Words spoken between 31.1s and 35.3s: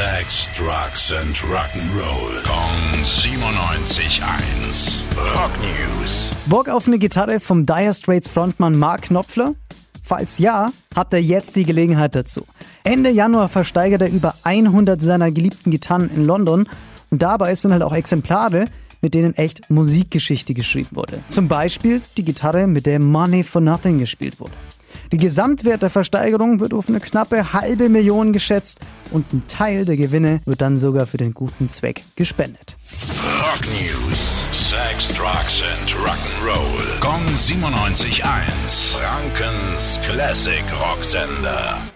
den guten Zweck gespendet. Rock News. Sex,